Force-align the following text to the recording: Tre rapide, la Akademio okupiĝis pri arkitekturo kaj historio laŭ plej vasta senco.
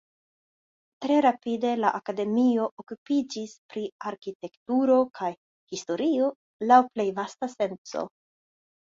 Tre 1.05 1.17
rapide, 1.25 1.73
la 1.81 1.91
Akademio 1.97 2.65
okupiĝis 2.83 3.53
pri 3.73 3.83
arkitekturo 4.13 4.95
kaj 5.21 5.29
historio 5.75 6.31
laŭ 6.73 6.81
plej 6.97 7.07
vasta 7.21 7.51
senco. 7.53 8.07